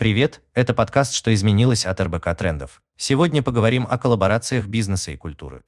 [0.00, 2.80] Привет, это подкаст «Что изменилось» от РБК Трендов.
[2.96, 5.60] Сегодня поговорим о коллаборациях бизнеса и культуры.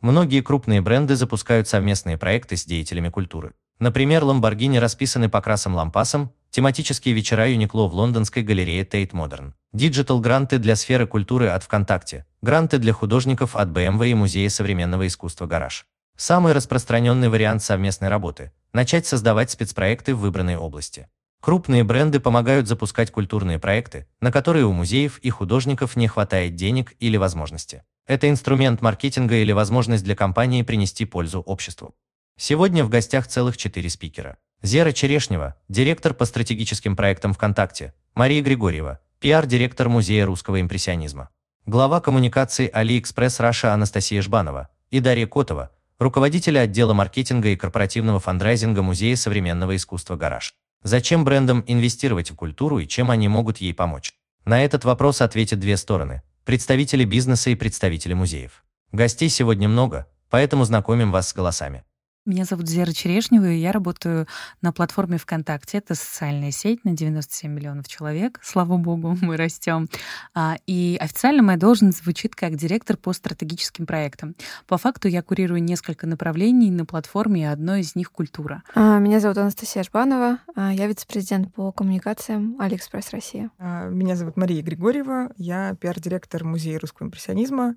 [0.00, 3.52] Многие крупные бренды запускают совместные проекты с деятелями культуры.
[3.78, 10.76] Например, Lamborghini расписанный Покрасом Лампасом, тематические вечера Uniqlo в лондонской галерее Tate Modern, digital-гранты для
[10.76, 15.86] сферы культуры от ВКонтакте, гранты для художников от BMW и Музея современного искусства «Гараж».
[16.16, 21.08] Самый распространенный вариант совместной работы– начать создавать спецпроекты в выбранной области.
[21.40, 26.94] Крупные бренды помогают запускать культурные проекты, на которые у музеев и художников не хватает денег
[27.00, 27.82] или возможности.
[28.06, 31.94] Это инструмент маркетинга или возможность для компании принести пользу обществу.
[32.38, 34.36] Сегодня в гостях целых четыре спикера.
[34.64, 41.30] Зера Черешнева, директор по стратегическим проектам ВКонтакте, Мария Григорьева, пиар-директор Музея русского импрессионизма,
[41.66, 48.82] глава коммуникации AliExpress Раша Анастасия Жбанова и Дарья Котова, руководитель отдела маркетинга и корпоративного фандрайзинга
[48.82, 50.54] Музея современного искусства «Гараж».
[50.84, 54.12] Зачем брендам инвестировать в культуру и чем они могут ей помочь?
[54.44, 58.62] На этот вопрос ответят две стороны представители бизнеса и представители музеев.
[58.92, 61.82] Гостей сегодня много, поэтому знакомим вас с голосами.
[62.24, 64.28] Меня зовут Зера Черешнева, и я работаю
[64.60, 65.78] на платформе ВКонтакте.
[65.78, 68.38] Это социальная сеть на 97 миллионов человек.
[68.44, 69.88] Слава богу, мы растем.
[70.32, 74.36] А, и официально моя должность звучит как директор по стратегическим проектам.
[74.68, 78.62] По факту я курирую несколько направлений на платформе, и одно из них— культура.
[78.76, 80.38] А, меня зовут Анастасия Жбанова.
[80.54, 83.50] А, я вице-президент по коммуникациям Алиэкспресс Россия.
[83.58, 85.32] Меня зовут Мария Григорьева.
[85.38, 87.74] Я пиар-директор Музея русского импрессионизма,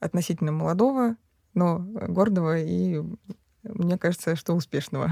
[0.00, 1.16] относительно молодого,
[1.52, 3.02] но гордого и
[3.64, 5.10] мне кажется, что успешного.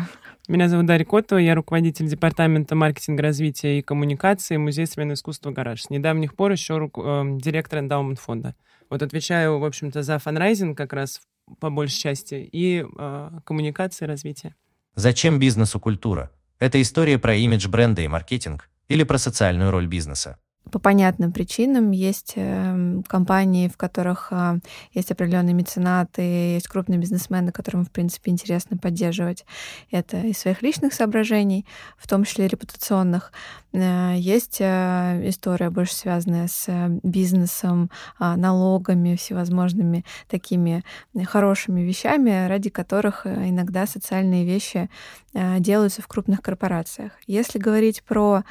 [0.48, 5.83] Меня зовут Дарья Котова, я руководитель департамента маркетинга, развития и коммуникации Музея современного искусства «Гараж».
[5.83, 8.55] С недавних пор еще рук, э, директор эндаумент фонда.
[8.91, 11.20] Вот отвечаю, в общем-то, за фанрайзинг как раз
[11.61, 14.55] по большей части и э, коммуникации, развитие.
[14.95, 16.30] Зачем бизнесу культура?
[16.58, 20.39] Это история про имидж бренда и маркетинг или про социальную роль бизнеса?
[20.73, 21.91] По понятным причинам.
[21.91, 24.57] Есть эм, компании, в которых а,
[24.95, 29.45] есть определенные меценаты, есть крупные бизнесмены, которым, в принципе, интересно поддерживать
[29.91, 31.67] это из своих личных соображений,
[31.99, 33.33] в том числе репутационных.
[33.73, 40.83] Э, есть э, история, больше связанная с э, бизнесом, а, налогами, всевозможными такими
[41.25, 44.89] хорошими вещами, ради которых иногда социальные вещи
[45.35, 47.13] делаются в крупных корпорациях.
[47.27, 48.45] Если говорить про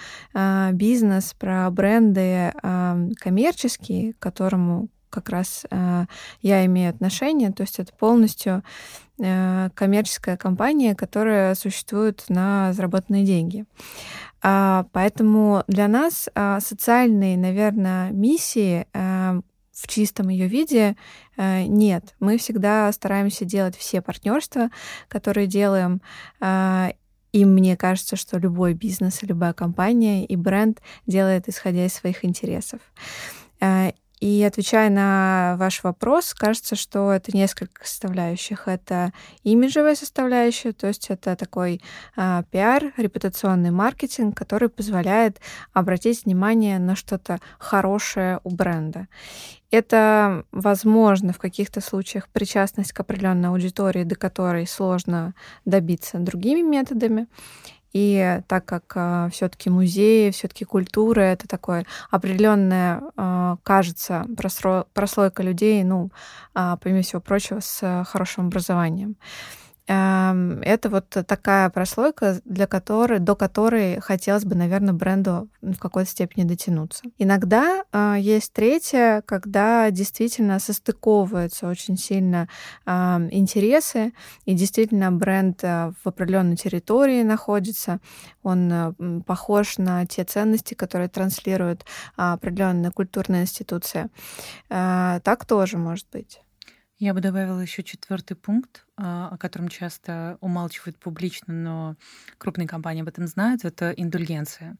[0.72, 2.54] бизнес, про бренды
[3.20, 8.64] коммерческие, к которому как раз я имею отношение, то есть это полностью
[9.18, 13.66] коммерческая компания, которая существует на заработанные деньги.
[14.42, 19.40] А, поэтому для нас а, социальные, наверное, миссии а,
[19.82, 20.96] в чистом ее виде
[21.38, 22.16] нет.
[22.20, 24.70] Мы всегда стараемся делать все партнерства,
[25.08, 26.02] которые делаем.
[27.34, 32.82] И мне кажется, что любой бизнес, любая компания и бренд делает, исходя из своих интересов.
[34.22, 38.68] И отвечая на ваш вопрос, кажется, что это несколько составляющих.
[38.68, 41.82] Это имиджевая составляющая, то есть это такой
[42.16, 45.42] а, пиар, репутационный маркетинг, который позволяет
[45.74, 49.08] обратить внимание на что-то хорошее у бренда.
[49.72, 55.34] Это, возможно, в каких-то случаях причастность к определенной аудитории, до которой сложно
[55.66, 57.26] добиться другими методами.
[57.94, 64.26] И так как э, а, все-таки музеи, все-таки культура это такое определенная, э, кажется,
[64.94, 66.10] прослойка людей, ну,
[66.56, 69.18] э, помимо всего прочего, с хорошим образованием.
[69.92, 76.46] Это вот такая прослойка, для которой, до которой хотелось бы, наверное, бренду в какой-то степени
[76.46, 77.04] дотянуться.
[77.18, 82.48] Иногда э, есть третье, когда действительно состыковываются очень сильно
[82.86, 84.14] интересы,
[84.46, 88.00] и действительно бренд э, в определенной территории находится,
[88.44, 91.86] он э, похож на те ценности, которые транслирует
[92.16, 94.10] определенная культурная институция.
[94.70, 96.42] Так тоже может быть.
[97.02, 101.96] Я бы добавила еще четвертый пункт, а, о котором часто умалчивают публично, но
[102.38, 104.76] крупные компании об этом знают, это индульгенция.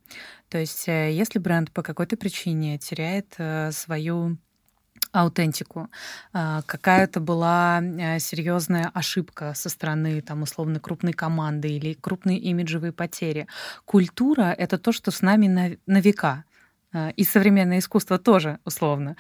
[0.48, 4.38] То есть э, если бренд по какой-то причине теряет э, свою
[5.12, 5.90] аутентику.
[6.32, 12.94] А, какая-то была э, серьезная ошибка со стороны, там, условно, крупной команды или крупные имиджевые
[12.94, 13.48] потери.
[13.86, 16.44] Культура— это то, что с нами на, на века
[17.16, 19.16] и современное искусство тоже, условно.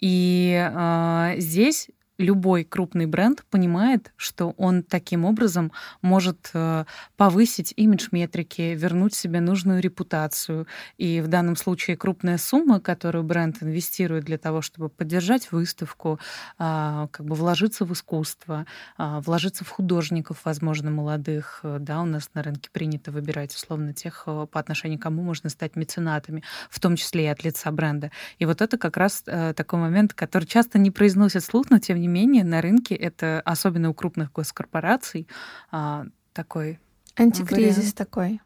[0.00, 1.90] И здесь
[2.22, 6.84] любой крупный бренд понимает, что он таким образом может э,
[7.16, 10.66] повысить имидж метрики, вернуть себе нужную репутацию.
[10.96, 16.18] И в данном случае крупная сумма, которую бренд инвестирует для того, чтобы поддержать выставку,
[16.58, 18.66] а, как бы вложиться в искусство,
[18.96, 21.60] а, вложиться в художников, возможно, молодых.
[21.62, 25.50] Да, у нас на рынке принято выбирать условно тех, э, по отношению к кому можно
[25.50, 28.10] стать меценатами, в том числе и от лица бренда.
[28.38, 32.00] И вот это как раз э, такой момент, который часто не произносит слух, но тем
[32.00, 35.26] не менее на рынке это, особенно у крупных госкорпораций,
[35.70, 36.78] а, такой
[37.16, 37.94] Антикризис вариант.
[37.96, 38.40] такой.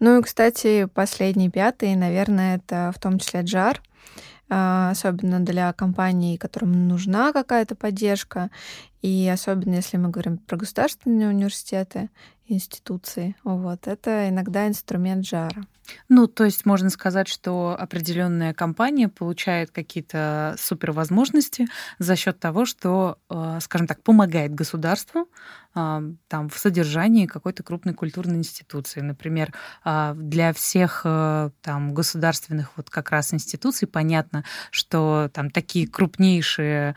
[0.00, 3.80] Ну и, кстати, последний, пятый, наверное, это в том числе джар,
[4.48, 8.50] а, особенно для компаний, которым нужна какая-то поддержка,
[9.00, 12.10] и особенно если мы говорим про государственные университеты,
[12.46, 15.62] институции, вот, это иногда инструмент жара.
[16.08, 21.66] Ну, то есть можно сказать, что определенная компания получает какие-то супервозможности
[21.98, 25.28] за счет того, что, э, скажем так, помогает государству
[25.74, 29.00] там, в содержании какой-то крупной культурной институции.
[29.00, 29.52] Например,
[29.84, 36.94] а, для всех э, там, государственных вот как раз институций понятно, что там такие крупнейшие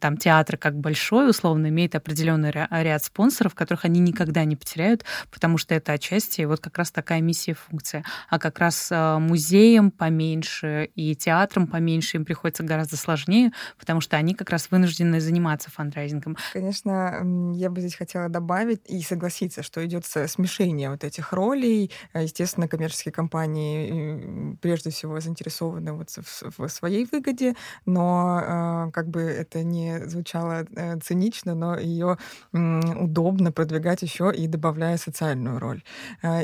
[0.00, 5.58] там, театры, как Большой, условно, имеют определенный ряд спонсоров, которых они никогда не потеряют, потому
[5.58, 8.04] что это отчасти вот как раз такая миссия и функция.
[8.30, 14.16] А как раз э, музеям поменьше и театрам поменьше им приходится гораздо сложнее, потому что
[14.16, 16.38] они как раз вынуждены заниматься фандрайзингом.
[16.54, 21.90] Конечно, я бы здесь хотела добавить и согласиться, что идет смешение вот этих ролей.
[22.14, 27.54] Э, естественно, коммерческие компании прежде всего заинтересованы вот в своей выгоде,
[27.86, 32.18] но э, как бы это не звучало э, цинично, но ее
[32.52, 35.82] удобно продвигать еще и добавляя социальную роль.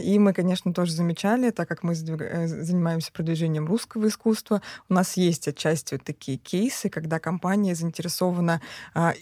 [0.02, 5.48] И мы, конечно, тоже замечали, так как мы занимаемся продвижением русского искусства, у нас есть
[5.48, 8.60] отчасти вот такие кейсы, когда компания заинтересована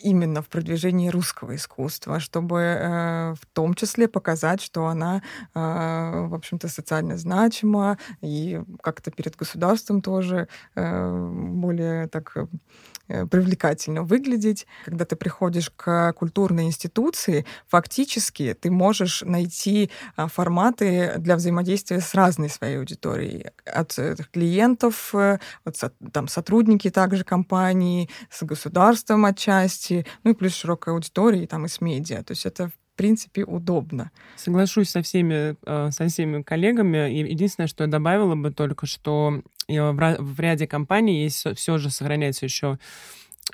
[0.02, 5.22] именно в продвижении русского искусства, чтобы э, в том числе показать, что она,
[5.54, 12.36] э, в общем-то, социально значима и как-то перед государством тоже э, более так
[13.06, 14.66] привлекательно выглядеть.
[14.84, 22.48] Когда ты приходишь к культурной институции, фактически ты можешь найти форматы для взаимодействия с разной
[22.48, 23.46] своей аудиторией.
[23.64, 23.98] От
[24.32, 31.66] клиентов, от, там, сотрудники также компании, с государством отчасти, ну и плюс широкая аудитория, там
[31.66, 32.22] и с медиа.
[32.22, 34.10] То есть это в принципе удобно.
[34.36, 37.10] Соглашусь со всеми, э, со всеми коллегами.
[37.28, 42.78] Единственное, что я добавила бы только, что в ряде компаний есть все же сохраняется еще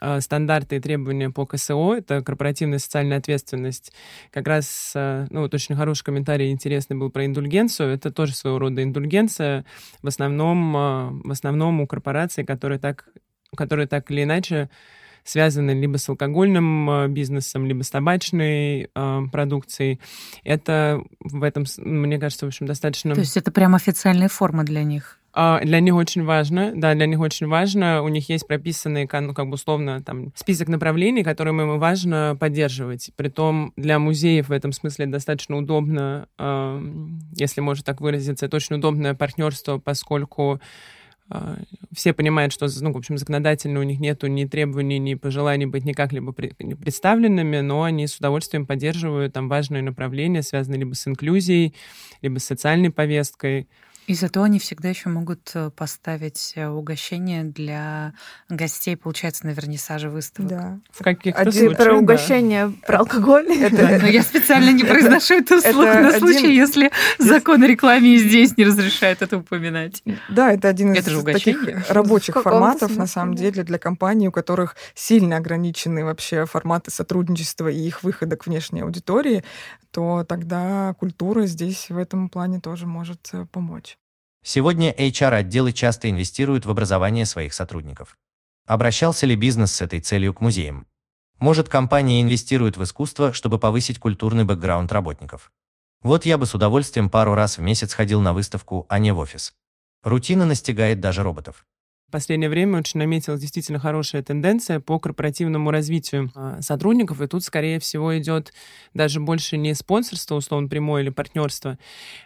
[0.01, 3.93] э, стандарты и требования по КСО, это корпоративная социальная ответственность.
[4.31, 7.91] Как раз, э, ну, вот очень хороший комментарий интересный был про индульгенцию.
[7.91, 9.65] Это тоже своего рода индульгенция,
[10.03, 13.09] в основном, в основном у корпораций, которые так,
[13.57, 14.69] которые так или иначе
[15.29, 20.01] связаны либо с алкогольным э, бизнесом, либо с табачной э, продукцией.
[20.43, 23.15] Это в этом, мне кажется, в общем, достаточно...
[23.15, 25.19] То есть это прям официальная форма для них?
[25.35, 28.03] А, для них очень важно, да, для них очень важно.
[28.03, 33.11] У них есть прописанный, ну, как бы условно, там, список направлений, которые им важно поддерживать.
[33.15, 36.83] Притом для музеев в этом смысле достаточно удобно, э,
[37.37, 40.61] если можно так выразиться, это очень удобное партнерство, поскольку
[41.93, 45.85] все понимают, что, ну, в общем, законодательно у них нету ни требований, ни пожеланий быть
[45.85, 51.75] никак-либо представленными, но они с удовольствием поддерживают там важные направления, связанные либо с инклюзией,
[52.23, 53.69] либо с социальной повесткой.
[54.09, 58.15] И зато они всегда еще могут э, поставить э, угощение для
[58.49, 60.49] гостей, получается, на вернисаже выставок.
[60.49, 60.79] Да.
[60.91, 62.75] В каких-то случаях, Про угощение, да.
[62.87, 63.47] про алкоголь.
[63.61, 63.99] Это...
[64.01, 68.65] Но я специально не произношу это вслух на случай, если закон о рекламе здесь не
[68.65, 70.03] разрешает это упоминать.
[70.31, 75.37] Да, это один из таких рабочих форматов, на самом деле, для компаний, у которых сильно
[75.37, 79.45] ограничены вообще форматы сотрудничества и их выхода к внешней аудитории,
[79.91, 83.98] то тогда культура здесь в этом плане тоже может э, помочь.
[84.51, 88.17] Сегодня HR-отделы часто инвестируют в образование своих сотрудников.
[88.67, 90.87] Обращался ли бизнес с этой целью к музеям?
[91.39, 95.53] Может, компания инвестирует в искусство, чтобы повысить культурный бэкграунд работников?
[96.01, 99.19] Вот я бы с удовольствием пару раз в месяц ходил на выставку, а не в
[99.19, 99.53] офис.
[100.03, 101.67] Рутина настигает даже роботов.
[102.09, 107.45] В последнее время очень наметилась действительно хорошая тенденция по корпоративному развитию а, сотрудников, и тут,
[107.45, 108.55] скорее всего, идет
[108.95, 111.79] даже больше не спонсорство, условно, прямое или партнерство,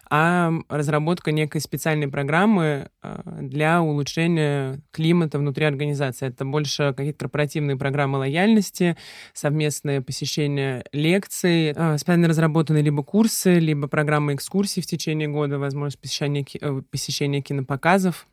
[0.08, 6.28] а разработка некой специальной программы а, для улучшения климата внутри организации.
[6.28, 8.96] Это больше какие-то корпоративные программы лояльности,
[9.32, 15.98] совместное посещение лекций, а, специально разработанные либо курсы, либо программы экскурсий в течение года, возможность
[15.98, 18.28] посещения, э, посещения кинопоказов,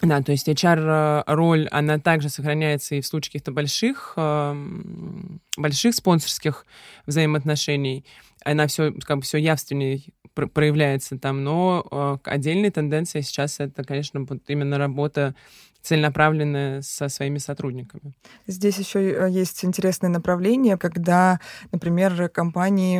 [0.00, 6.66] Да, то есть HR-роль, она также сохраняется и в случае каких-то больших, эм, больших спонсорских
[7.06, 8.04] взаимоотношений.
[8.44, 10.02] Она все, как бы, все явственнее
[10.34, 15.34] проявляется там, но э, отдельной тенденцией сейчас это, конечно, вот именно работа
[15.82, 18.14] целенаправленная со своими сотрудниками.
[18.46, 21.40] Здесь еще э, есть интересное направление, когда,
[21.72, 22.98] например, компании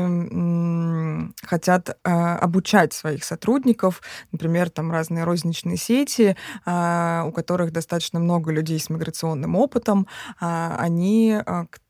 [1.45, 8.53] хотят а, обучать своих сотрудников, например, там разные розничные сети, а, у которых достаточно много
[8.53, 10.07] людей с миграционным опытом,
[10.41, 11.39] а, они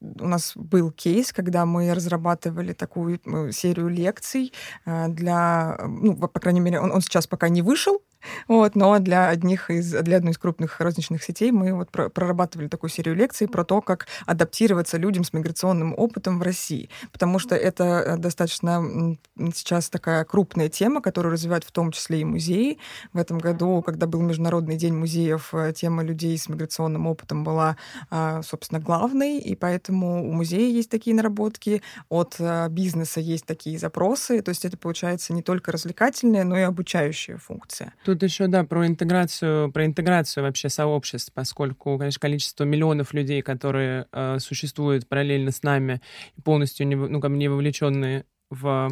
[0.01, 4.53] у нас был кейс, когда мы разрабатывали такую э, серию лекций
[4.87, 8.01] для, ну, по крайней мере, он, он сейчас пока не вышел,
[8.47, 12.91] вот, но для одних из, для одной из крупных розничных сетей мы вот прорабатывали такую
[12.91, 16.89] серию лекций про то, как адаптироваться людям с миграционным опытом в России.
[17.13, 19.17] Потому что это э, достаточно
[19.55, 22.79] сейчас такая крупная тема, которую развивают в том числе и музеи.
[23.13, 27.77] В этом году, когда был Международный день музеев, э, тема людей с миграционным опытом была,
[28.11, 33.79] а, собственно, главной, и поэтому у музея есть такие наработки, от э, бизнеса есть такие
[33.79, 34.43] запросы.
[34.43, 37.95] То есть это получается не только развлекательная, но и обучающая функция.
[38.09, 44.07] Тут еще, да, про интеграцию, про интеграцию вообще сообществ, поскольку, конечно, количество миллионов людей, которые
[44.13, 46.01] э, существуют параллельно с нами,
[46.43, 48.89] полностью не, ну, как бы не вовлеченные в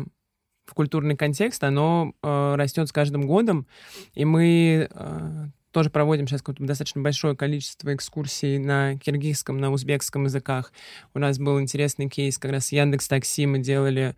[0.66, 3.66] в культурный контекст, оно э, растет с каждым годом,
[4.14, 10.74] и мы э, тоже проводим сейчас достаточно большое количество экскурсий на киргизском, на узбекском языках.
[11.14, 14.14] У нас был интересный кейс, как раз Яндекс Такси мы делали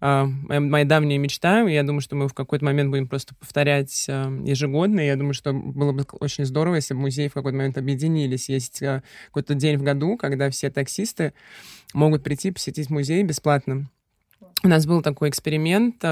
[0.00, 1.62] моя давняя мечта.
[1.62, 5.00] Я думаю, что мы в какой-то момент будем просто повторять а, ежегодно.
[5.00, 8.48] Я думаю, что было бы очень здорово, если бы музеи в какой-то момент объединились.
[8.48, 11.32] Есть а, какой-то день в году, когда все таксисты
[11.94, 13.88] могут прийти посетить музей бесплатно.
[14.64, 16.02] У нас был такой эксперимент.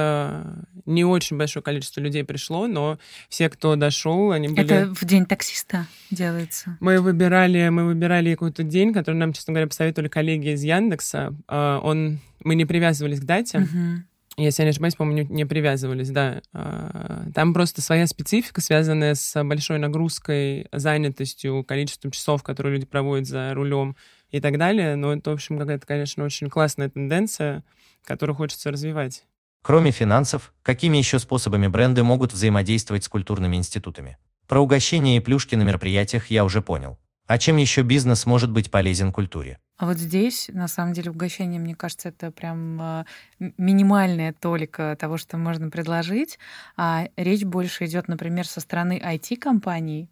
[0.85, 4.63] Не очень большое количество людей пришло, но все, кто дошел, они были...
[4.63, 6.77] Это в день таксиста делается?
[6.79, 11.35] Мы выбирали, мы выбирали какой-то день, который нам, честно говоря, посоветовали коллеги из Яндекса.
[11.47, 13.59] Он мы не привязывались к дате.
[13.59, 14.03] Угу.
[14.37, 16.41] Если я не ошибаюсь, по-моему, не, не привязывались, да.
[16.53, 23.27] А, там просто своя специфика, связанная с большой нагрузкой, занятостью, количеством часов, которые люди проводят
[23.27, 23.95] за рулем
[24.31, 24.95] и так далее.
[24.95, 27.63] Но это, в общем, какая-то, конечно, очень классная тенденция,
[28.03, 29.23] которую хочется развивать.
[29.63, 34.17] Кроме финансов, какими еще способами бренды могут взаимодействовать с культурными институтами?
[34.47, 36.97] Про угощения и плюшки на мероприятиях я уже понял.
[37.27, 39.59] А чем еще бизнес может быть полезен культуре?
[39.77, 43.05] А вот здесь, на самом деле, угощение, мне кажется, это прям а,
[43.39, 46.39] минимальная толика того, что можно предложить.
[46.77, 50.09] А речь больше идет, например, со стороны IT-компаний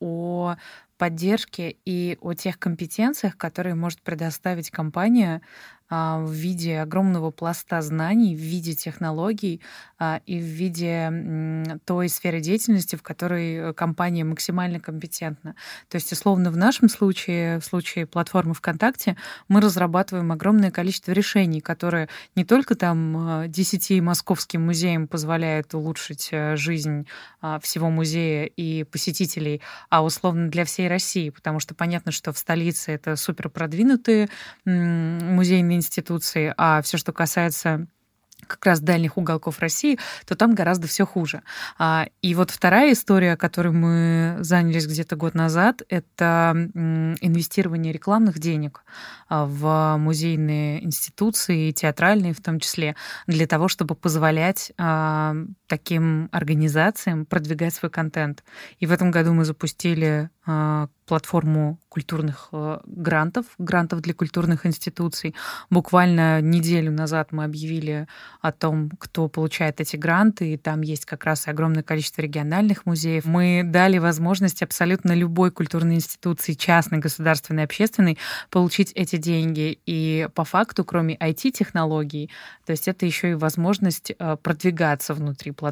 [0.00, 0.56] о
[0.96, 5.42] поддержке и о тех компетенциях, которые может предоставить компания
[5.94, 9.60] в виде огромного пласта знаний, в виде технологий
[9.98, 15.54] а, и в виде той сферы деятельности, в которой компания максимально компетентна.
[15.88, 19.16] То есть, условно, в нашем случае, в случае платформы ВКонтакте,
[19.48, 26.30] мы разрабатываем огромное количество решений, которые не только там 10 а, московским музеям позволяют улучшить
[26.54, 27.06] жизнь
[27.60, 29.60] всего музея и посетителей,
[29.90, 34.28] а условно для всей России, потому что понятно, что в столице это супер продвинутые
[34.64, 37.86] музейные институции, а все, что касается
[38.46, 41.42] как раз дальних уголков России, то там гораздо все хуже.
[41.78, 48.84] А, и вот вторая история, которой мы занялись где-то год назад, это инвестирование рекламных денег
[49.28, 55.34] а, в музейные институции, театральные в том числе, для того, чтобы позволять а,
[55.66, 58.44] таким организациям продвигать свой контент.
[58.78, 60.30] И в этом году мы запустили
[61.06, 65.34] платформу культурных э, грантов, грантов для культурных институций.
[65.70, 68.08] Буквально неделю назад мы объявили
[68.40, 73.26] о том, кто получает эти гранты, и там есть как раз огромное количество региональных музеев.
[73.26, 78.18] Мы дали возможность абсолютно любой культурной институции, частной, государственной, общественной,
[78.50, 79.78] получить эти деньги.
[79.86, 82.30] И по факту, кроме IT-технологий,
[82.66, 85.63] то есть это еще и возможность э, продвигаться внутри платформы.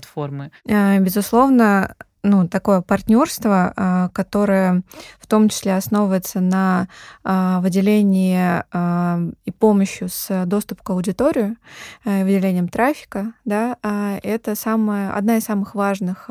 [0.66, 4.82] Э, безусловно, ну, такое партнерство, а, которое
[5.18, 6.88] в том числе основывается на
[7.24, 11.56] а, выделении а, и помощью с доступом к аудиторию,
[12.04, 13.76] э, выделением трафика, да,
[14.22, 16.28] это самая, одна из самых важных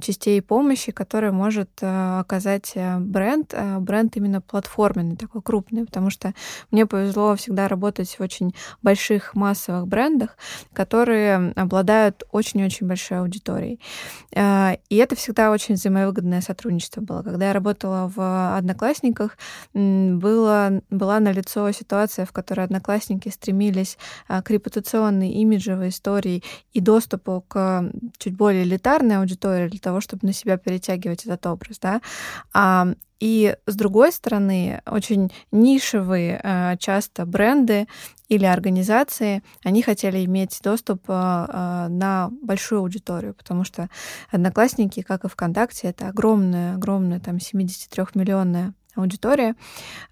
[0.00, 6.34] частей помощи, которая может оказать э, бренд, бренд именно платформенный, такой крупный, потому что
[6.70, 10.36] мне повезло всегда работать в очень больших массовых брендах,
[10.72, 13.80] которые обладают очень-очень большой аудиторией.
[14.34, 14.53] А,
[14.88, 17.22] и это всегда очень взаимовыгодное сотрудничество было.
[17.22, 19.38] Когда я работала в «Одноклассниках»,
[19.72, 26.42] было, была налицо ситуация, в которой «Одноклассники» стремились а, к репутационной, имиджевой истории
[26.72, 31.78] и доступу к чуть более элитарной аудитории для того, чтобы на себя перетягивать этот образ.
[31.78, 32.00] Да?
[33.20, 37.86] И с другой стороны, очень нишевые часто бренды
[38.28, 43.88] или организации, они хотели иметь доступ э, э, на большую аудиторию, потому что
[44.30, 49.56] Одноклассники, как и ВКонтакте, это огромная, огромная, там, 73-миллионная аудитория,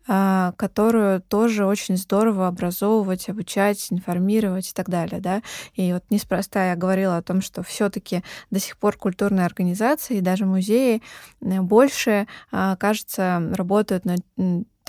[0.08, 5.20] а, которую тоже очень здорово образовывать, обучать, информировать и так далее.
[5.20, 5.40] Да?
[5.74, 10.20] И вот неспроста я говорила о том, что все-таки до сих пор культурные организации и
[10.20, 11.00] даже музеи
[11.40, 14.20] э, больше, кажется, работают над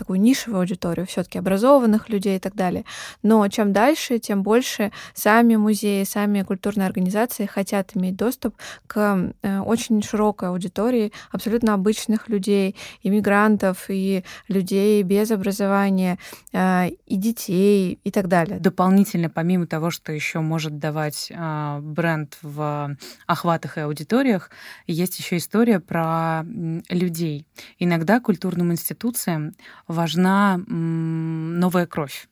[0.03, 2.83] такую нишевую аудиторию, все-таки образованных людей и так далее.
[3.21, 8.53] Но чем дальше, тем больше сами музеи, сами культурные организации хотят иметь доступ
[8.85, 16.19] к э, очень широкой аудитории абсолютно обычных людей, иммигрантов и людей без образования,
[16.51, 18.59] э, и детей и так далее.
[18.59, 24.51] Дополнительно, помимо того, что еще может давать э, бренд в охватах и аудиториях,
[24.85, 26.43] есть еще история про
[26.89, 27.45] людей.
[27.79, 29.53] Иногда культурным институциям
[29.93, 32.27] важна новая кровь.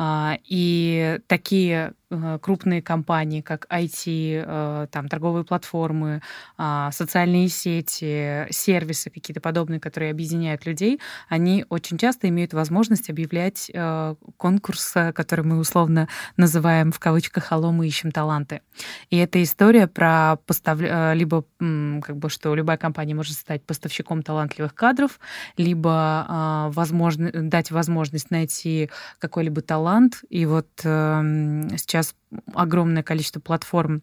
[0.00, 6.22] А, и такие Э, крупные компании, как IT, э, там, торговые платформы,
[6.56, 13.70] а, социальные сети, сервисы какие-то подобные, которые объединяют людей, они очень часто имеют возможность объявлять
[13.74, 18.62] э, конкурс, который мы условно называем в кавычках «Алло, мы ищем таланты».
[19.10, 20.80] И это история про постав...
[20.80, 25.20] либо как бы, что любая компания может стать поставщиком талантливых кадров,
[25.58, 27.30] либо а, возможно...
[27.32, 28.88] дать возможность найти
[29.18, 29.87] какой-либо талант.
[30.28, 32.14] И вот сейчас сейчас
[32.54, 34.02] огромное количество платформ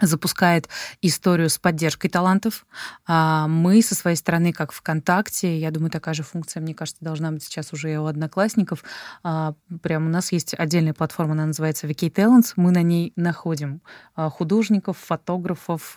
[0.00, 0.68] запускает
[1.02, 2.66] историю с поддержкой талантов.
[3.06, 7.30] А, мы со своей стороны, как ВКонтакте, я думаю, такая же функция, мне кажется, должна
[7.30, 8.84] быть сейчас уже и у одноклассников.
[9.22, 12.52] А, прям у нас есть отдельная платформа, она называется VK Talents.
[12.56, 13.82] Мы на ней находим
[14.14, 15.96] а, художников, фотографов,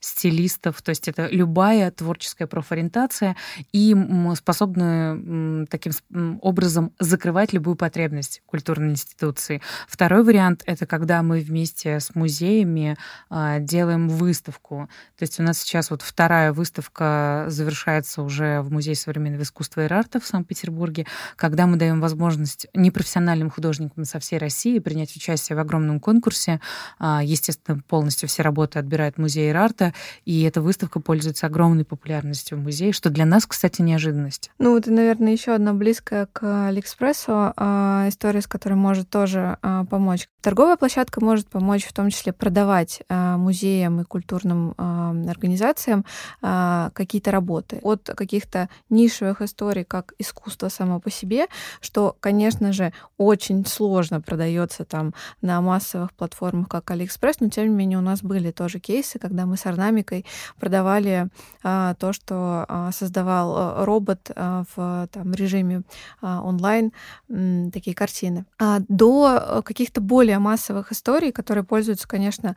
[0.00, 0.82] стилистов.
[0.82, 3.36] То есть это любая творческая профориентация
[3.72, 3.96] и
[4.36, 5.92] способна таким
[6.40, 9.62] образом закрывать любую потребность культурной институции.
[9.86, 12.96] Второй вариант— это когда мы вместе с музеями
[13.27, 14.88] а, делаем выставку.
[15.16, 19.92] То есть у нас сейчас вот вторая выставка завершается уже в Музее современного искусства и
[19.92, 25.60] арта в Санкт-Петербурге, когда мы даем возможность непрофессиональным художникам со всей России принять участие в
[25.60, 26.60] огромном конкурсе.
[26.98, 29.92] А, естественно, полностью все работы отбирает Музей арта,
[30.24, 34.50] и эта выставка пользуется огромной популярностью в музее, что для нас, кстати, неожиданность.
[34.58, 39.58] Ну, это, наверное, еще одна близкая к Алиэкспрессу а, история, с которой может тоже
[39.90, 40.28] помочь.
[40.40, 46.04] Торговая площадка может помочь в том числе продавать а, музеям и культурным а, организациям
[46.42, 47.80] а, какие-то работы.
[47.82, 51.46] От каких-то нишевых историй, как искусство само по себе,
[51.80, 57.74] что, конечно же, очень сложно продается там на массовых платформах, как Алиэкспресс, но тем не
[57.74, 60.24] менее у нас были тоже кейсы, когда мы с Орнамикой
[60.58, 61.28] продавали
[61.62, 65.82] то, что создавал робот в там, режиме
[66.20, 66.92] онлайн,
[67.72, 68.44] такие картины.
[68.88, 72.56] До каких-то более массовых историй, которые пользуются, конечно,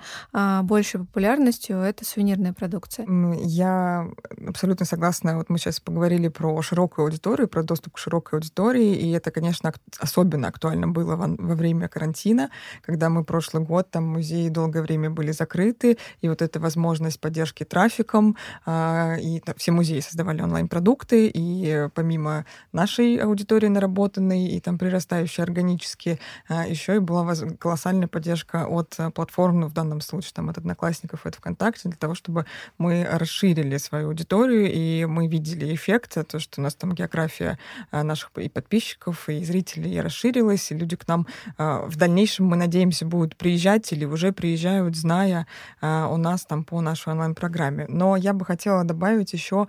[0.52, 3.08] а, большей популярностью, это сувенирная продукция.
[3.44, 4.08] Я
[4.48, 5.38] абсолютно согласна.
[5.38, 9.72] Вот мы сейчас поговорили про широкую аудиторию, про доступ к широкой аудитории, и это, конечно,
[10.00, 12.50] особенно актуально было во, время карантина,
[12.82, 17.64] когда мы прошлый год, там музеи долгое время были закрыты, и вот эта возможность поддержки
[17.64, 18.36] трафиком,
[18.66, 25.44] а, и там, все музеи создавали онлайн-продукты, и помимо нашей аудитории наработанной и там прирастающей
[25.44, 30.58] органически, а, еще и была колоссальная поддержка от платформ, ну, в данном случае там от
[30.58, 32.46] Одноклассников, от ВКонтакте, для того, чтобы
[32.80, 37.60] мы расширили свою аудиторию, и мы видели эффект, то, что у нас там география
[37.92, 41.28] а, наших и подписчиков, и зрителей расширилась, и люди к нам
[41.58, 45.46] а, в дальнейшем, мы надеемся, будут приезжать или уже приезжают, зная
[45.80, 47.86] а, у нас там по нашей онлайн-программе.
[47.88, 49.68] Но я бы хотела добавить еще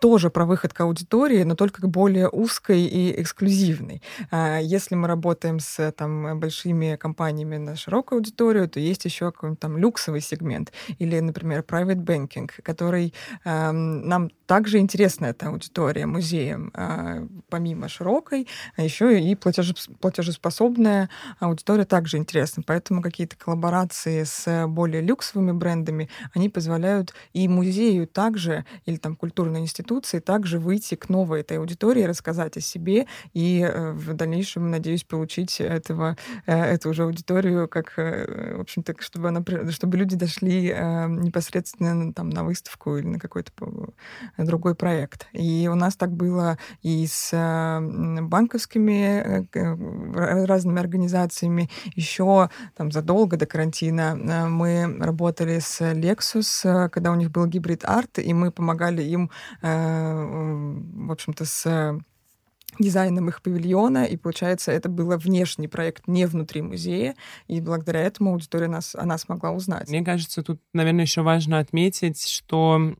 [0.00, 4.02] тоже про выход к аудитории, но только более узкой и эксклюзивной.
[4.60, 9.78] Если мы работаем с там, большими компаниями на широкую аудиторию, то есть еще какой-нибудь там
[9.78, 13.12] люксовый сегмент или, например, private banking, который
[13.44, 21.84] э, нам также интересна эта аудитория музеям, э, помимо широкой, а еще и платежеспособная аудитория
[21.84, 22.62] также интересна.
[22.66, 29.60] Поэтому какие-то коллаборации с более люксовыми брендами, они позволяют и музею также, или там культурной
[29.60, 35.04] институции также выйти к новой этой аудитории, рассказать о себе и э, в дальнейшем, надеюсь,
[35.04, 40.70] получить этого, э, эту уже аудиторию, как, э, в общем-то, чтобы она чтобы люди дошли
[40.70, 43.52] э, непосредственно там, на выставку или на какой-то
[44.36, 45.26] другой проект.
[45.32, 47.30] И у нас так было и с
[48.22, 49.46] банковскими
[50.46, 51.70] разными организациями.
[51.94, 54.14] Еще там задолго до карантина
[54.48, 59.30] мы работали с Lexus, когда у них был гибрид арт, и мы помогали им,
[59.62, 61.98] в общем-то, с
[62.78, 67.14] дизайном их павильона, и получается, это был внешний проект, не внутри музея,
[67.46, 69.88] и благодаря этому аудитория нас, она смогла узнать.
[69.88, 72.94] Мне кажется, тут, наверное, еще важно отметить, что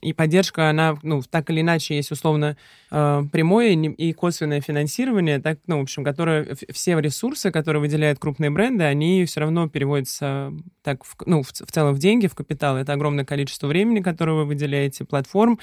[0.00, 2.56] и поддержка, она, ну, так или иначе, есть условно
[2.90, 8.50] э, прямое и косвенное финансирование, так, ну, в общем, которое, все ресурсы, которые выделяют крупные
[8.50, 12.76] бренды, они все равно переводятся так, в, ну, в, в целом в деньги, в капитал.
[12.76, 15.58] Это огромное количество времени, которое вы выделяете, платформ,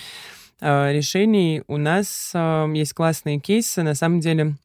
[0.62, 1.64] решений.
[1.68, 3.84] У нас э, есть классные кейсы.
[3.84, 4.56] На самом деле,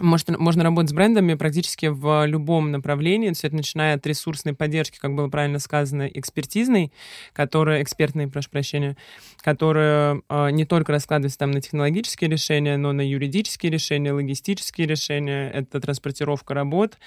[0.00, 4.98] может, можно работать с брендами практически в любом направлении, то это начиная от ресурсной поддержки,
[4.98, 6.92] как было правильно сказано, экспертизной,
[7.34, 8.96] которая, экспертной, прошу прощения,
[9.42, 15.50] которая э, не только раскладывается там на технологические решения, но на юридические решения, логистические решения,
[15.50, 16.98] это транспортировка работ,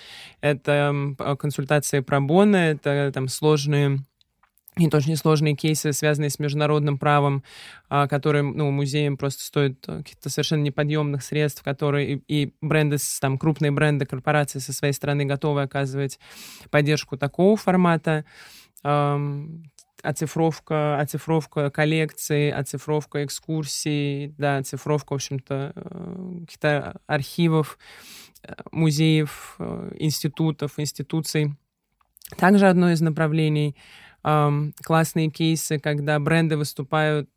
[0.42, 4.00] это э, консультации пробона, это там сложные
[4.78, 7.44] и тоже несложные кейсы, связанные с международным правом,
[7.90, 13.38] а, которые ну, музеям просто стоят э, каких-то совершенно неподъемных средств, которые и, бренды, там,
[13.38, 16.20] крупные бренды, корпорации со своей стороны готовы оказывать
[16.70, 18.26] поддержку такого формата.
[20.04, 27.80] Оцифровка, оцифровка коллекций, оцифровка экскурсий, да, оцифровка, в общем-то, э, каких-то архивов,
[28.44, 29.58] э, музеев,
[29.98, 31.56] институтов, институций.
[32.38, 33.76] Также одно из направлений—
[34.84, 37.30] классные кейсы, когда бренды выступают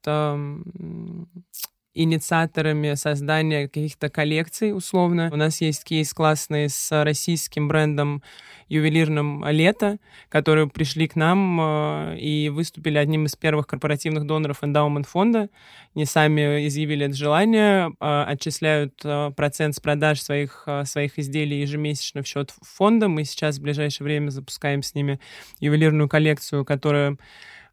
[1.99, 5.31] инициаторами создания каких-то коллекций, условно.
[5.33, 8.23] У нас есть кейс классный с российским брендом
[8.69, 15.07] ювелирным «Лето», которые пришли к нам э, и выступили одним из первых корпоративных доноров эндаумент
[15.07, 15.49] фонда.
[15.95, 22.23] Не сами изъявили это желание, э, отчисляют э, процент с продаж своих, своих изделий ежемесячно
[22.23, 23.09] в счет фонда.
[23.09, 25.19] Мы сейчас в ближайшее время запускаем с ними
[25.59, 27.17] ювелирную коллекцию, которая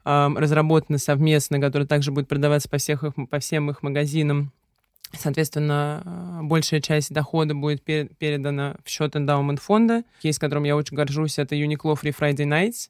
[0.05, 4.53] разработаны совместно, который также будет продаваться по, всех их, по всем их магазинам.
[5.13, 10.03] Соответственно, а, большая часть дохода будет передана в счет эндаумент фонда.
[10.21, 12.89] Кейс, которым я очень горжусь, это Uniqlo Free Friday Nights.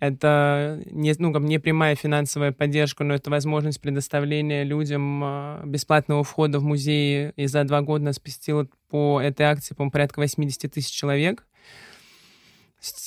[0.00, 6.22] Это не, ну, как не прямая финансовая поддержка, но это возможность предоставления людям а, бесплатного
[6.22, 7.30] входа в музей.
[7.36, 11.47] И за два года нас посетило по этой акции, по порядка 80 тысяч человек.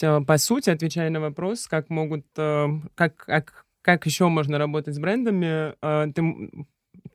[0.01, 4.95] Э, по сути, отвечая на вопрос, как могут, э, как, как, как еще можно работать
[4.95, 6.49] с брендами, э, ты,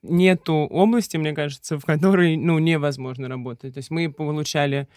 [0.02, 3.74] нету области, мне кажется, в которой, ну, невозможно работать.
[3.74, 4.88] То есть мы получали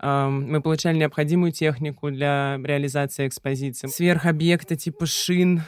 [0.00, 3.88] мы получали необходимую технику для реализации экспозиции.
[3.88, 5.62] Сверхобъекты типа шин,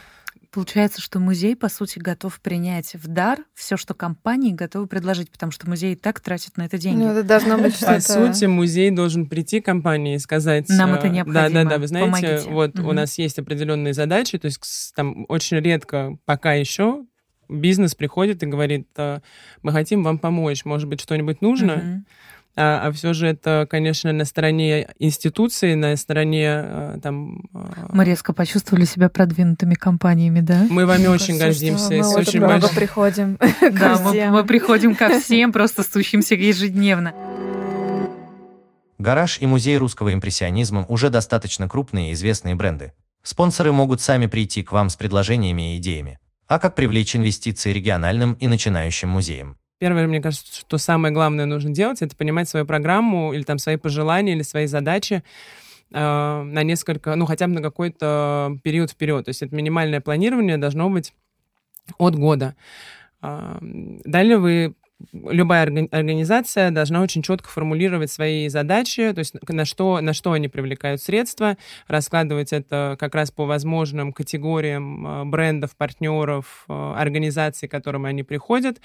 [0.53, 5.53] Получается, что музей, по сути, готов принять в дар все, что компании готовы предложить, потому
[5.53, 7.03] что музей и так тратит на это деньги.
[7.03, 7.95] Ну, это должно быть что-то...
[7.95, 10.69] По сути, музей должен прийти к компании и сказать...
[10.69, 11.49] Нам это необходимо.
[11.49, 12.51] Да, да, да, вы знаете, Помогите.
[12.51, 12.89] вот угу.
[12.89, 17.05] у нас есть определенные задачи, то есть там очень редко пока еще
[17.49, 19.23] бизнес приходит и говорит, «А,
[19.63, 21.75] мы хотим вам помочь, может быть, что-нибудь нужно?
[21.75, 22.05] Угу
[22.61, 27.49] а, а все же это, конечно, на стороне институции, на стороне а, там...
[27.55, 30.67] А, мы резко почувствовали себя продвинутыми компаниями, да?
[30.69, 31.95] Мы вами Мне очень кажется, гордимся.
[31.95, 32.75] Мы очень много больш...
[32.75, 33.39] приходим
[33.73, 37.15] Да, мы, мы приходим ко всем, просто стучимся ежедневно.
[38.99, 42.93] Гараж и музей русского импрессионизма уже достаточно крупные и известные бренды.
[43.23, 46.19] Спонсоры могут сами прийти к вам с предложениями и идеями.
[46.47, 49.57] А как привлечь инвестиции региональным и начинающим музеям?
[49.81, 53.77] Первое, мне кажется, что самое главное нужно делать, это понимать свою программу или там свои
[53.77, 55.23] пожелания или свои задачи
[55.91, 59.25] э, на несколько, ну, хотя бы на какой-то период вперед.
[59.25, 61.15] То есть это минимальное планирование должно быть
[61.97, 62.57] от года.
[63.23, 64.75] Э, далее вы
[65.15, 70.49] любая организация должна очень четко формулировать свои задачи, то есть на что, на что они
[70.49, 71.57] привлекают средства,
[71.89, 78.79] раскладывать это как раз по возможным категориям э, брендов, партнеров, организаций, к которым они приходят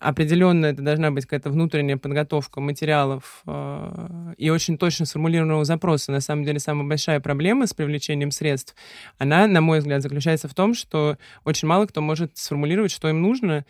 [0.00, 6.10] определенно это должна быть какая-то внутренняя подготовка материалов э, и очень точно сформулированного запроса.
[6.10, 8.74] На самом деле самая большая проблема с привлечением средств,
[9.18, 13.20] она, на мой взгляд, заключается в том, что очень мало кто может сформулировать, что им
[13.20, 13.66] нужно,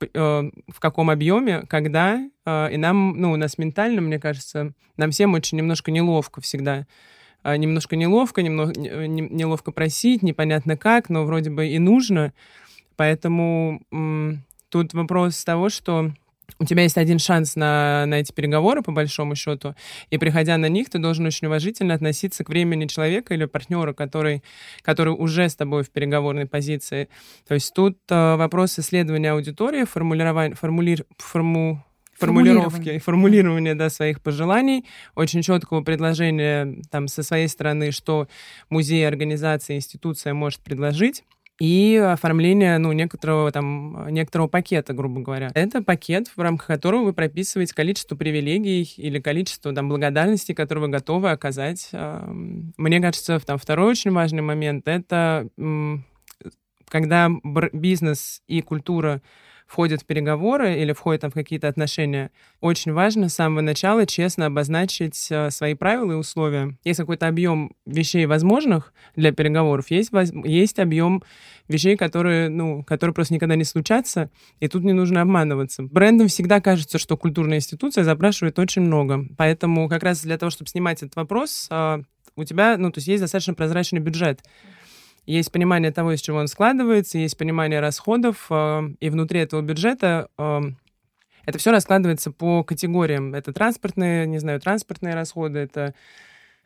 [0.00, 5.10] э, в каком объеме, когда, э, и нам, ну, у нас ментально, мне кажется, нам
[5.10, 6.86] всем очень немножко неловко всегда
[7.42, 12.34] немножко неловко, немного, неловко просить, непонятно как, но вроде бы и нужно.
[12.96, 13.80] Поэтому
[14.70, 16.12] Тут вопрос того, что
[16.58, 19.74] у тебя есть один шанс на, на эти переговоры, по большому счету,
[20.10, 24.42] и приходя на них, ты должен очень уважительно относиться к времени человека или партнера, который,
[24.82, 27.08] который уже с тобой в переговорной позиции.
[27.46, 31.84] То есть тут э, вопрос исследования аудитории, формулирования, формули, форму,
[32.18, 38.28] формулировки, формулирования да, своих пожеланий, очень четкого предложения там, со своей стороны, что
[38.68, 41.24] музей, организация, институция может предложить
[41.60, 45.50] и оформление ну, некоторого, там, некоторого пакета, грубо говоря.
[45.54, 50.90] Это пакет, в рамках которого вы прописываете количество привилегий или количество там, благодарности, которые вы
[50.90, 51.90] готовы оказать.
[51.92, 55.48] Мне кажется, там, второй очень важный момент— это
[56.88, 57.30] когда
[57.72, 59.20] бизнес и культура
[59.70, 64.46] входят в переговоры или входят там в какие-то отношения, очень важно с самого начала честно
[64.46, 66.76] обозначить э, свои правила и условия.
[66.82, 70.10] Есть какой-то объем вещей возможных для переговоров, есть,
[70.44, 71.22] есть объем
[71.68, 74.28] вещей, которые, ну, которые просто никогда не случатся,
[74.58, 75.84] и тут не нужно обманываться.
[75.84, 79.24] Брендам всегда кажется, что культурная институция запрашивает очень много.
[79.38, 82.02] Поэтому как раз для того, чтобы снимать этот вопрос, э,
[82.34, 84.40] у тебя, ну, то есть есть достаточно прозрачный бюджет.
[85.26, 90.28] Есть понимание того, из чего он складывается, есть понимание расходов, э, и внутри этого бюджета
[90.38, 90.60] э,
[91.46, 93.34] это все раскладывается по категориям.
[93.34, 95.94] Это транспортные, не знаю, транспортные расходы, это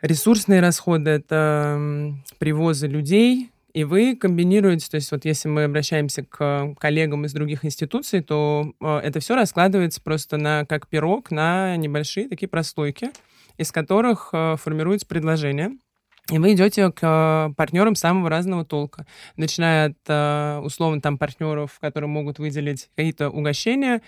[0.03, 6.75] ресурсные расходы, это привозы людей, и вы комбинируете, то есть вот если мы обращаемся к
[6.79, 12.29] коллегам из других институций, то э, это все раскладывается просто на как пирог на небольшие
[12.29, 13.11] такие прослойки,
[13.59, 15.77] из которых формируется предложение.
[16.31, 19.07] И вы идете к э, партнерам самого разного толка,
[19.37, 24.01] начиная от э, условно там партнеров, которые могут выделить какие-то угощения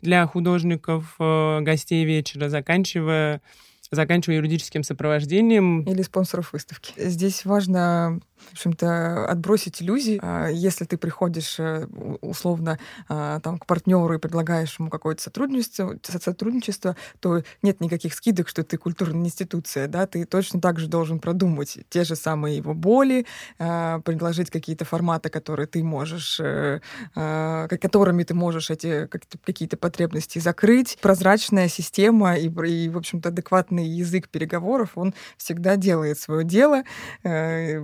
[0.00, 3.42] для художников, э, гостей вечера, заканчивая
[3.90, 5.82] заканчивая юридическим сопровождением.
[5.82, 6.92] Или спонсоров выставки.
[6.96, 10.18] Здесь важно в общем-то, отбросить иллюзии.
[10.22, 11.86] А, если ты приходишь э,
[12.20, 12.78] условно
[13.08, 18.64] а, там, к партнеру и предлагаешь ему какое-то сотрудничество, сотрудничество, то нет никаких скидок, что
[18.64, 19.88] ты культурная институция.
[19.88, 20.06] Да?
[20.06, 23.26] Ты точно так же должен продумать те же самые его боли,
[23.58, 26.80] а, предложить какие-то форматы, которые ты можешь, э,
[27.14, 29.08] которыми ты можешь эти
[29.44, 30.98] какие-то потребности закрыть.
[31.00, 36.82] Прозрачная система и, и в общем-то, адекватный язык переговоров, он всегда делает свое дело.
[37.22, 37.80] Э,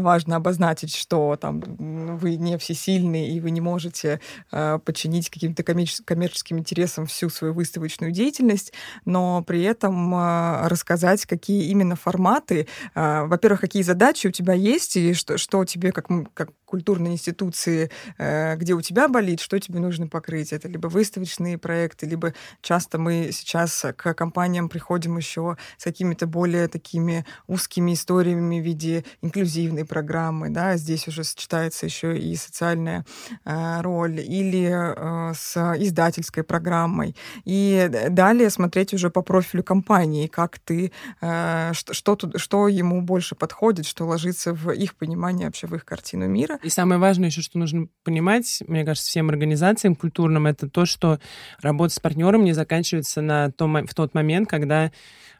[0.00, 4.20] важно обозначить, что там вы не всесильны и вы не можете
[4.52, 8.72] э, подчинить каким-то коммерческим интересам всю свою выставочную деятельность,
[9.04, 14.96] но при этом э, рассказать, какие именно форматы, э, во-первых, какие задачи у тебя есть
[14.96, 19.78] и что, что тебе как, как культурной институции, э, где у тебя болит, что тебе
[19.78, 20.52] нужно покрыть.
[20.52, 26.66] Это либо выставочные проекты, либо часто мы сейчас к компаниям приходим еще с какими-то более
[26.66, 33.04] такими узкими историями в виде инклюзивной программы, да, здесь уже сочетается еще и социальная
[33.44, 37.16] э, роль, или э, с издательской программой.
[37.44, 43.86] И далее смотреть уже по профилю компании, как ты, что, что, что ему больше подходит,
[43.86, 46.58] что ложится в их понимание вообще в их картину мира.
[46.62, 51.18] И самое важное еще, что нужно понимать, мне кажется, всем организациям культурным, это то, что
[51.60, 54.90] работа с партнером не заканчивается на том, в тот момент, когда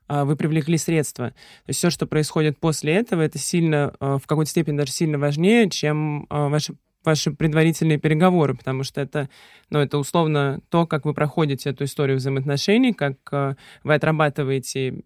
[0.08, 1.30] вы привлекли средства.
[1.30, 5.18] То есть все, что происходит после этого, это сильно, а, в какой-то степени даже сильно
[5.18, 9.28] важнее, чем а, ваши ваши предварительные переговоры, потому что это,
[9.68, 15.02] ну, это условно то, как вы проходите эту историю взаимоотношений, как вы отрабатываете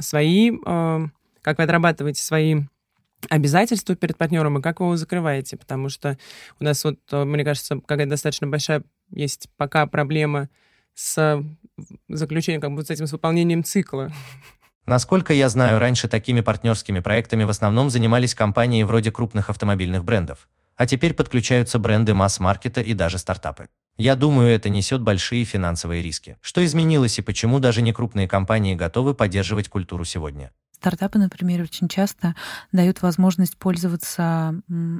[0.00, 2.64] свои, как вы отрабатываете свои
[3.30, 6.18] обязательства перед партнером и как вы его закрываете, потому что
[6.60, 10.48] у нас вот, мне кажется, какая-то достаточно большая есть пока проблема
[10.94, 11.42] с
[12.08, 14.10] заключением, как бы с этим с выполнением цикла.
[14.86, 20.48] Насколько я знаю, раньше такими партнерскими проектами в основном занимались компании вроде крупных автомобильных брендов,
[20.76, 23.68] а теперь подключаются бренды масс-маркета и даже стартапы.
[23.98, 26.38] Я думаю, это несет большие финансовые риски.
[26.40, 30.52] Что изменилось и почему даже некрупные компании готовы поддерживать культуру сегодня?
[30.80, 32.36] Стартапы, например, очень часто
[32.70, 34.54] дают возможность пользоваться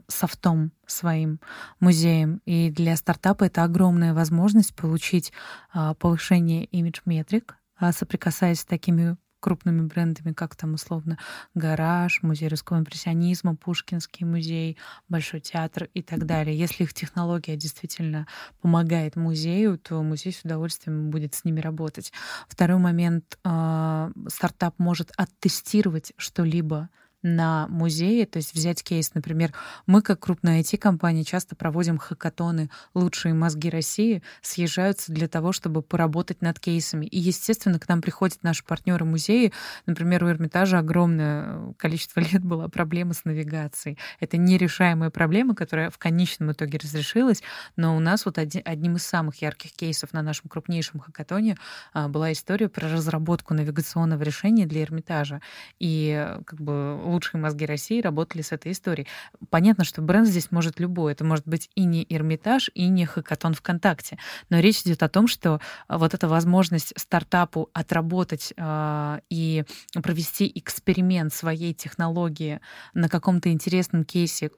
[0.08, 1.40] софтом своим
[1.78, 2.42] музеем.
[2.46, 5.32] И для стартапа это огромная возможность получить
[5.72, 11.18] а, повышение имидж-метрик, а, соприкасаясь с такими крупными брендами, как там условно
[11.55, 14.77] Гараж, Музей русского импрессионизма, Пушкинский музей,
[15.09, 16.57] Большой театр и так далее.
[16.57, 18.27] Если их технология действительно
[18.61, 22.12] помогает музею, то музей с удовольствием будет с ними работать.
[22.48, 23.38] Второй момент.
[23.44, 26.90] А, стартап может оттестировать что-либо
[27.22, 29.52] на музеи, то есть взять кейс, например,
[29.87, 36.42] мы как крупная IT-компания часто проводим хакатоны «Лучшие мозги России», съезжаются для того, чтобы поработать
[36.42, 37.07] над кейсами.
[37.07, 39.52] И, естественно, к нам приходят наши партнеры музеи.
[39.87, 43.98] Например, у Эрмитажа огромное количество лет была проблема с навигацией.
[44.20, 47.42] Это нерешаемая проблема, которая в конечном итоге разрешилась,
[47.76, 51.57] но у нас вот одним из самых ярких кейсов на нашем крупнейшем хакатоне
[51.92, 55.40] а, была история про разработку навигационного решения для Эрмитажа.
[55.78, 59.07] И как бы лучшие мозги России работали с этой историей.
[59.51, 61.12] Понятно, что бренд здесь может любой.
[61.12, 64.18] Это может быть и не Эрмитаж, и не Хакатон ВКонтакте.
[64.51, 69.64] Но речь идет о том, что вот эта возможность стартапу отработать э, и
[70.03, 72.61] провести эксперимент своей технологии
[72.94, 74.51] на каком-то интересном кейсе,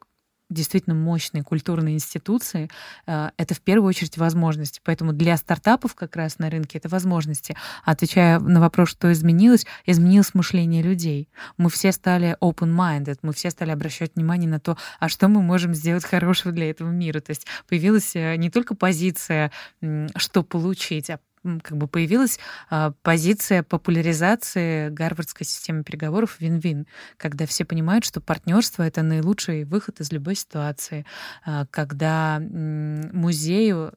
[0.51, 2.69] действительно мощные культурные институции,
[3.07, 4.81] э, это в первую очередь возможности.
[4.85, 7.57] Поэтому для стартапов как раз на рынке это возможности.
[7.85, 11.29] Отвечая на вопрос, что изменилось, изменилось мышление людей.
[11.57, 15.75] Мы все стали open-minded, мы все стали обращать внимание на то, а что мы можем
[15.75, 17.21] сделать хорошего для этого мира.
[17.21, 19.53] То есть появилась э, не только позиция,
[20.17, 27.65] что получить, а как бы появилась а, позиция популяризации гарвардской системы переговоров вин-вин, когда все
[27.65, 31.07] понимают, что партнерство это наилучший выход из любой ситуации,
[31.45, 33.93] а, когда музею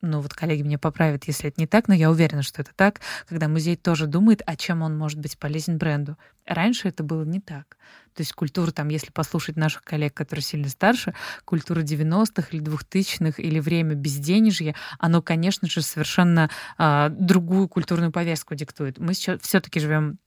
[0.00, 3.00] ну вот коллеги меня поправят, если это не так, но я уверена, что это так,
[3.28, 6.16] когда музей тоже думает, о чем он может быть полезен бренду.
[6.46, 7.76] Раньше это было не так.
[8.14, 13.42] То есть культура, там, если послушать наших коллег, которые сильно старше, культура 90-х или 2000-х
[13.42, 18.98] или время безденежья, оно, конечно же, совершенно а, другую культурную повестку диктует.
[18.98, 20.18] Мы сейчас все-таки живем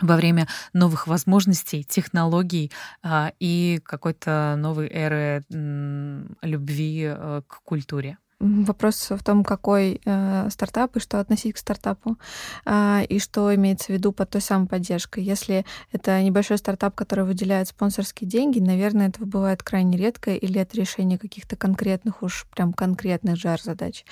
[0.00, 8.18] во время новых возможностей, технологий а, и какой-то новой эры м, любви а, к культуре.
[8.42, 12.18] Вопрос в том, какой э, стартап и что относить к стартапу,
[12.66, 15.22] э, и что имеется в виду под той самой поддержкой.
[15.22, 20.76] Если это небольшой стартап, который выделяет спонсорские деньги, наверное, этого бывает крайне редко, или это
[20.76, 24.04] решение каких-то конкретных, уж прям конкретных жар-задач.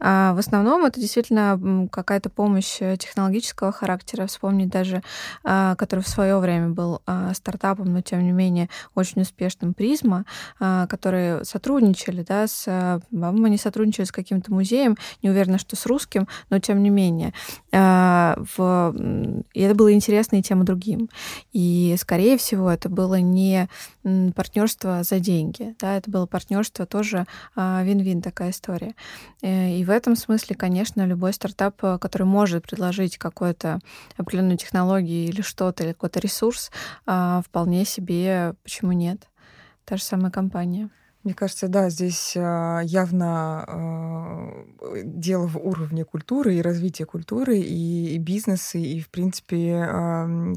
[0.00, 4.26] А в основном это действительно какая-то помощь технологического характера.
[4.26, 5.02] Вспомнить даже,
[5.44, 10.24] э, который в свое время был э, стартапом, но тем не менее очень успешным Призма,
[10.58, 12.64] э, которые сотрудничали да, с,
[13.10, 17.32] по-моему, они сотрудничали с каким-то музеем, не уверена, что с русским, но тем не менее.
[17.72, 18.94] А, в...
[19.52, 21.08] И это было интересно и тем, и другим.
[21.52, 23.68] И, скорее всего, это было не
[24.34, 28.94] партнерство за деньги, да, это было партнерство тоже а, вин-вин такая история.
[29.42, 33.80] Э, и в этом смысле, конечно, любой стартап, э, который может предложить какую-то
[34.16, 36.70] определенную технологию или что-то, или какой-то ресурс,
[37.06, 39.28] а, вполне себе, почему нет?
[39.84, 40.90] Та же самая компания.
[41.24, 44.64] Мне кажется, да, здесь а, явно а,
[45.04, 49.88] дело в уровне культуры и развития культуры и, и бизнеса, и, в принципе,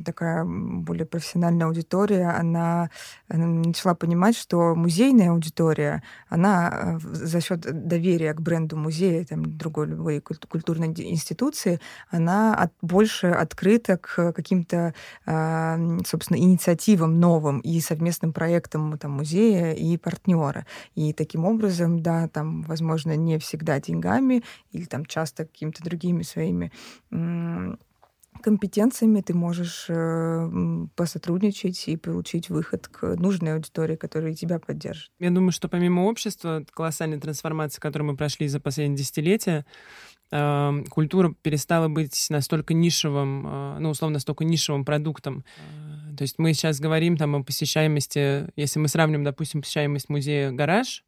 [0.03, 2.89] такая более профессиональная аудитория, она
[3.29, 9.87] начала понимать, что музейная аудитория, она а, за счет доверия к бренду музея, там, другой
[9.87, 14.93] любой культурной институции, она от, больше открыта к каким-то,
[15.25, 20.65] собственно, инициативам новым и совместным проектам там, музея и партнера партнера.
[20.95, 26.71] И таким образом, да, там, возможно, не всегда деньгами или там часто какими-то другими своими
[28.39, 35.09] компетенциями ты можешь э, посотрудничать и получить выход к нужной аудитории, которая тебя поддержит.
[35.19, 39.65] Я думаю, что помимо общества, колоссальной трансформации, которую мы прошли за последние десятилетия,
[40.31, 45.43] э, культура перестала быть настолько нишевым, э, ну, условно, настолько нишевым продуктом.
[46.17, 51.03] То есть мы сейчас говорим там о посещаемости, если мы сравним, допустим, посещаемость музея «Гараж»,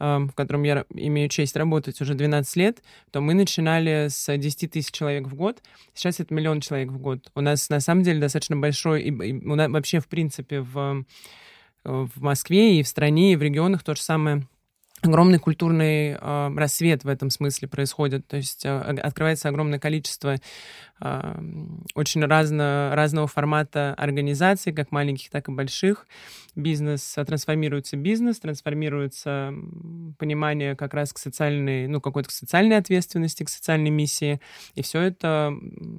[0.00, 4.90] в котором я имею честь работать уже 12 лет, то мы начинали с 10 тысяч
[4.90, 5.62] человек в год.
[5.94, 7.30] Сейчас это миллион человек в год.
[7.36, 11.04] У нас на самом деле достаточно большой, и, и у нас вообще в принципе в,
[11.84, 14.48] в Москве и в стране, и в регионах то же самое
[15.04, 18.26] огромный культурный э, рассвет в этом смысле происходит.
[18.26, 20.36] То есть э, открывается огромное количество
[21.00, 21.34] э,
[21.94, 26.06] очень разно, разного формата организаций, как маленьких, так и больших.
[26.56, 29.52] Бизнес, трансформируется бизнес, трансформируется
[30.18, 34.40] понимание как раз к социальной, ну, какой-то к социальной ответственности, к социальной миссии.
[34.74, 35.52] И все это,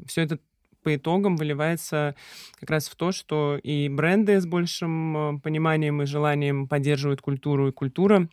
[0.08, 0.40] все это
[0.82, 2.16] по итогам выливается
[2.60, 7.72] как раз в то, что и бренды с большим пониманием и желанием поддерживают культуру, и
[7.72, 8.30] культура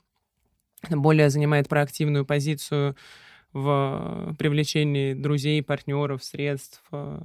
[0.91, 2.97] более занимает проактивную позицию
[3.53, 7.21] в привлечении друзей, партнеров, средств э,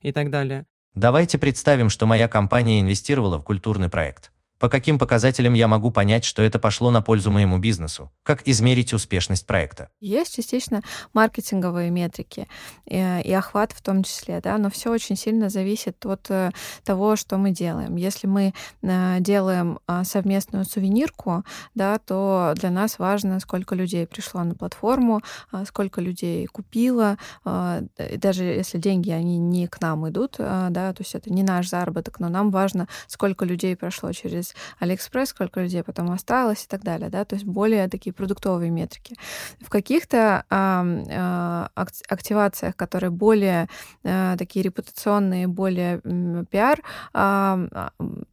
[0.00, 0.64] и так далее.
[0.94, 4.32] Давайте представим, что моя компания инвестировала в культурный проект.
[4.58, 8.10] По каким показателям я могу понять, что это пошло на пользу моему бизнесу?
[8.22, 9.90] Как измерить успешность проекта?
[10.00, 12.48] Есть частично маркетинговые метрики
[12.86, 16.52] и, э, и охват в том числе, да, но все очень сильно зависит от э,
[16.84, 17.96] того, что мы делаем.
[17.96, 24.42] Если мы э, делаем а, совместную сувенирку, да, то для нас важно, сколько людей пришло
[24.42, 25.20] на платформу,
[25.52, 27.82] а, сколько людей купило, а,
[28.16, 32.20] даже если деньги, они не к нам идут, да, то есть это не наш заработок,
[32.20, 34.45] но нам важно, сколько людей прошло через
[34.78, 39.16] Алиэкспресс, сколько людей потом осталось и так далее, да, то есть более такие продуктовые метрики.
[39.60, 41.66] В каких-то э,
[42.08, 43.68] активациях, которые более
[44.04, 46.80] э, такие репутационные, более э, пиар,
[47.14, 47.68] э,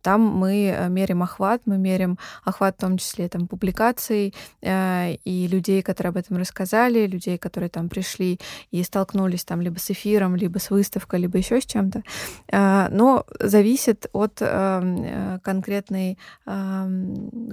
[0.01, 5.82] там мы меряем охват, мы меряем охват в том числе там, публикаций э, и людей,
[5.82, 8.39] которые об этом рассказали, людей, которые там пришли
[8.72, 12.03] и столкнулись там либо с эфиром, либо с выставкой, либо еще с чем-то.
[12.51, 16.87] Э, но зависит от э, конкретной, э,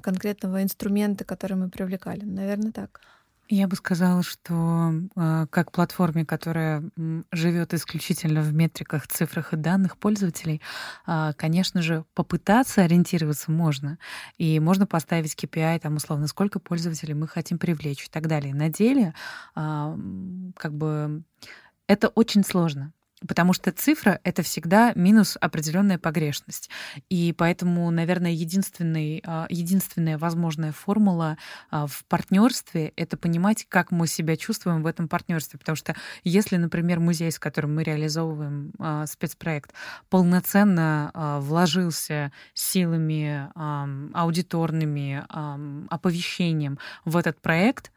[0.03, 2.24] конкретного инструмента, который мы привлекали.
[2.24, 3.01] Наверное, так.
[3.53, 6.84] Я бы сказала, что э, как платформе, которая
[7.32, 10.61] живет исключительно в метриках, цифрах и данных пользователей,
[11.07, 13.98] э, конечно же, попытаться ориентироваться можно.
[14.38, 18.55] И можно поставить KPI, там, условно, сколько пользователей мы хотим привлечь и так далее.
[18.55, 19.14] На деле,
[19.55, 21.24] как бы,
[21.88, 22.92] это очень сложно.
[23.27, 26.71] Потому что цифра— это всегда минус определенная погрешность.
[27.11, 31.37] И поэтому, наверное, единственный, а, единственная возможная формула
[31.71, 35.59] а, в партнерстве— это понимать, как мы себя чувствуем в этом партнерстве.
[35.59, 35.95] Потому что
[36.25, 39.75] если, например, музей, с которым мы реализовываем а, спецпроект,
[40.09, 43.49] полноценно вложился силами
[44.14, 45.25] аудиторными,
[45.91, 47.93] оповещением в этот проект,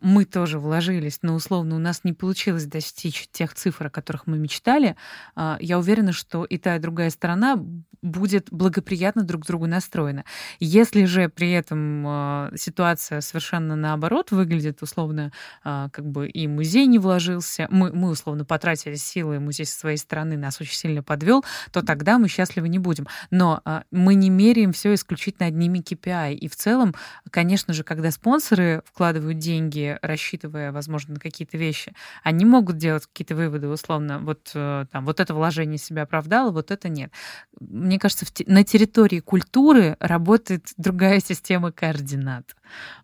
[0.00, 4.38] мы тоже вложились, но условно у нас не получилось достичь тех цифр, о которых мы
[4.38, 4.96] мечтали, читали,
[5.34, 7.58] а, я уверена, что и та, и другая сторона
[8.02, 10.24] будет благоприятно друг к другу настроена.
[10.58, 15.32] Если же при этом а, ситуация совершенно наоборот выглядит, условно,
[15.64, 19.96] а, как бы и музей не вложился, мы, мы условно потратили силы, музей со своей
[19.96, 23.06] стороны нас очень сильно подвел, то тогда мы счастливы не будем.
[23.30, 26.34] Но мы не меряем все исключительно одними KPI.
[26.34, 26.94] И в целом,
[27.30, 31.92] конечно же, когда спонсоры вкладывают деньги, рассчитывая, возможно, на какие-то вещи,
[32.22, 36.88] они могут делать какие-то выводы, условно, вот там, вот это вложение себя оправдало, вот это
[36.88, 37.12] нет.
[37.58, 42.56] Мне кажется, на территории культуры работает другая система координат.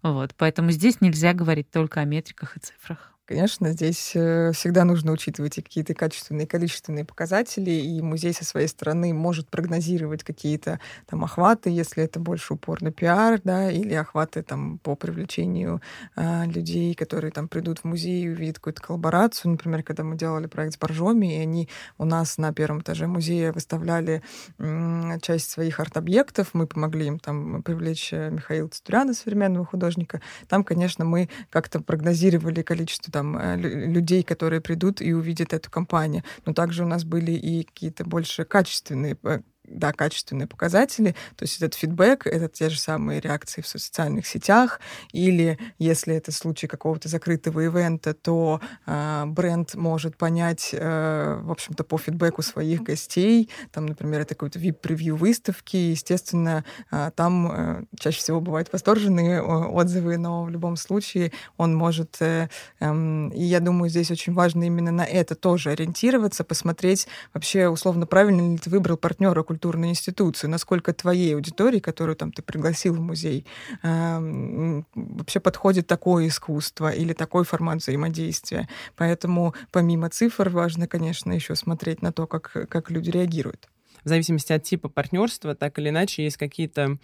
[0.03, 3.16] Вот, поэтому здесь нельзя говорить только о метриках и цифрах.
[3.27, 8.45] Конечно, здесь э, всегда нужно учитывать и какие-то качественные и количественные показатели, и музей со
[8.45, 13.95] своей стороны может прогнозировать какие-то там охваты, если это больше упор на пиар, да, или
[13.95, 15.83] охваты там по привлечению
[16.15, 19.51] э, людей, которые там придут в музей и увидят какую-то коллаборацию.
[19.51, 21.69] Например, когда мы делали проект с Боржоми, и они
[21.99, 24.23] у нас на первом этаже музея выставляли
[24.59, 30.21] э, часть своих арт-объектов, мы помогли им там привлечь э, Михаила Цитуряна, современного художника.
[30.47, 36.23] Там, конечно, мы как-то прогнозировали количество там, э, людей, которые придут и увидят эту компанию.
[36.45, 41.57] Но также у нас были и какие-то больше качественные э, да, качественные показатели, то есть
[41.57, 44.81] этот фидбэк, это те же самые реакции в социальных сетях,
[45.13, 51.85] или если это случай какого-то закрытого ивента, то э, бренд может понять, э, в общем-то,
[51.85, 58.19] по фидбэку своих гостей, там, например, это какой-то вип-превью выставки, естественно, э, там э, чаще
[58.19, 62.49] всего бывают восторженные отзывы, но в любом случае он может, э,
[62.81, 68.07] э, и я думаю, здесь очень важно именно на это тоже ориентироваться, посмотреть вообще, условно,
[68.07, 73.01] правильно ли ты выбрал партнера культурной институции, насколько твоей аудитории, которую там ты пригласил в
[73.01, 73.47] музей,
[73.83, 78.69] э, вообще подходит такое искусство или такой формат взаимодействия.
[78.97, 83.69] Поэтому помимо цифр важно, конечно, еще смотреть на то, как, как люди реагируют.
[84.05, 86.99] В зависимости от типа партнерства, так или иначе, есть какие-то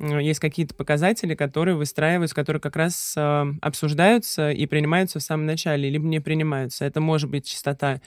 [0.00, 5.90] есть какие-то показатели, которые выстраиваются, которые как раз э, обсуждаются и принимаются в самом начале,
[5.90, 6.84] либо не принимаются.
[6.86, 8.00] Это может быть частота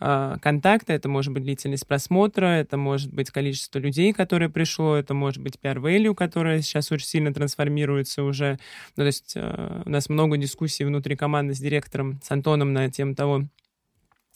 [0.00, 5.12] э, контакта, это может быть длительность просмотра, это может быть количество людей, которые пришло, это
[5.12, 8.58] может быть PR value, которая сейчас очень сильно трансформируется уже.
[8.96, 12.90] Ну, то есть э, у нас много дискуссий внутри команды с директором, с Антоном на
[12.90, 13.44] тему того,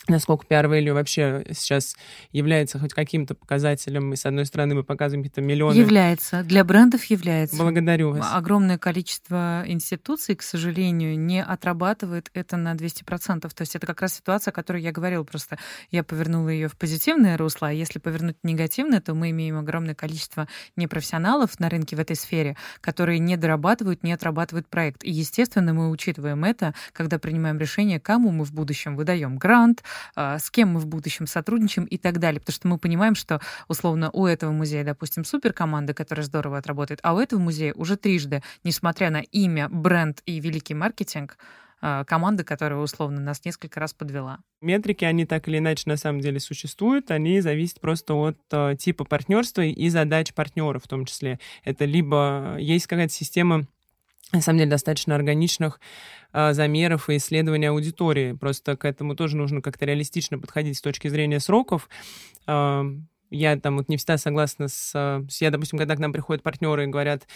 [0.06, 1.96] насколько PR-value вообще сейчас
[2.32, 4.12] является хоть каким-то показателем.
[4.12, 5.74] И, с одной стороны, мы показываем какие-то миллионы...
[5.76, 6.42] Является.
[6.44, 7.56] Для брендов является.
[7.56, 8.26] Благодарю вас.
[8.32, 13.40] Огромное количество институций, к сожалению, не отрабатывает это на 200%.
[13.40, 15.24] То есть это как раз ситуация, о которой я говорила.
[15.24, 15.58] Просто
[15.90, 19.94] я повернула ее в позитивное русло, а если повернуть в негативное, то мы имеем огромное
[19.94, 25.04] количество непрофессионалов на рынке в этой сфере, которые не дорабатывают, не отрабатывают проект.
[25.04, 29.82] И, естественно, мы учитываем это, когда принимаем решение, кому мы в будущем выдаем грант,
[30.16, 32.40] с кем мы в будущем сотрудничаем и так далее.
[32.40, 37.00] Потому что мы понимаем, что условно у этого музея, допустим, супер команда, которая здорово отработает,
[37.02, 41.38] а у этого музея уже трижды, несмотря на имя, бренд и великий маркетинг,
[41.80, 44.40] а, команды, которая условно нас несколько раз подвела.
[44.60, 49.04] Метрики, они так или иначе на самом деле существуют, они зависят просто от э, типа
[49.04, 51.38] партнерства и задач партнера в том числе.
[51.62, 53.66] Это либо есть какая-то система
[54.32, 55.80] на самом деле достаточно органичных
[56.32, 58.32] э, замеров и исследования аудитории.
[58.32, 61.88] Просто к этому тоже нужно как-то реалистично подходить с точки зрения сроков.
[62.46, 62.84] Э,
[63.30, 64.92] я там вот не всегда согласна с,
[65.28, 65.40] с...
[65.40, 67.26] Я, допустим, когда к нам приходят партнеры и говорят,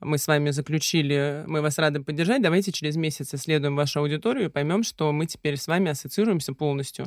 [0.00, 4.50] мы с вами заключили, мы вас рады поддержать, давайте через месяц исследуем вашу аудиторию и
[4.50, 7.06] поймем, что мы теперь с вами ассоциируемся полностью.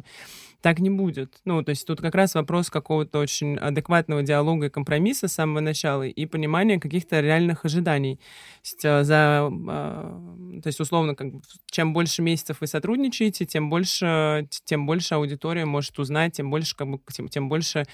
[0.62, 1.42] Так не будет.
[1.46, 5.60] Ну, то есть тут как раз вопрос какого-то очень адекватного диалога и компромисса с самого
[5.60, 8.16] начала и понимания каких-то реальных ожиданий.
[8.16, 8.22] То
[8.64, 11.28] есть, э, за, э, то есть условно, как,
[11.72, 16.88] чем больше месяцев вы сотрудничаете, тем больше, тем больше аудитория может узнать, тем больше, как
[16.88, 17.86] бы, тем, тем больше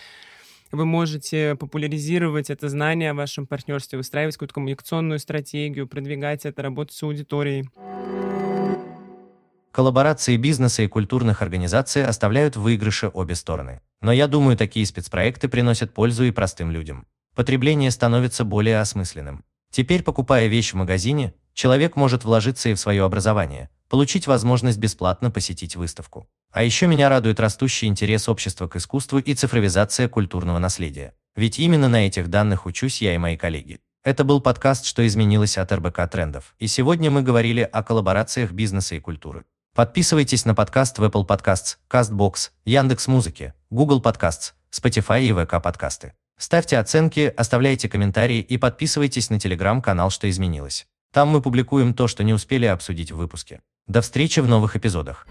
[0.72, 6.95] вы можете популяризировать это знание о вашем партнерстве, выстраивать какую-то коммуникационную стратегию, продвигать это, работать
[6.95, 7.70] с аудиторией.
[9.72, 13.82] Коллаборации бизнеса и культурных организаций оставляют в выигрыше обе стороны.
[14.01, 17.07] Но я думаю, такие спецпроекты приносят пользу и простым людям.
[17.36, 19.45] Потребление становится более осмысленным.
[19.70, 25.31] Теперь, покупая вещь в магазине, человек может вложиться и в свое образование, получить возможность бесплатно
[25.31, 26.27] посетить выставку.
[26.51, 31.13] А еще меня радует растущий интерес общества к искусству и цифровизация культурного наследия.
[31.35, 33.79] Ведь именно на этих данных учусь я и мои коллеги.
[34.03, 36.55] Это был подкаст «Что изменилось от РБК трендов».
[36.59, 39.45] И сегодня мы говорили о коллаборациях бизнеса и культуры.
[39.75, 46.13] Подписывайтесь на подкаст в Apple Podcasts, CastBox, Яндекс.Музыке, Google Podcasts, Spotify и ВК подкасты.
[46.37, 50.87] Ставьте оценки, оставляйте комментарии и подписывайтесь на телеграм-канал «Что изменилось».
[51.12, 53.62] Там мы публикуем то, что не успели обсудить в выпуске.
[53.88, 55.28] До встречи в новых эпизодах.